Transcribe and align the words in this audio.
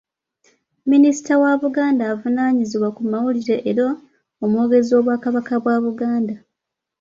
Minisita 0.91 1.33
wa 1.43 1.51
Buganda 1.63 2.03
avunaanyizibwa 2.13 2.89
ku 2.95 3.01
mawulire 3.11 3.57
era 3.71 3.87
omwogezi 4.43 4.89
w’Obwakabaka 4.93 5.53
bwa 5.61 5.75
Buganda. 5.85 6.35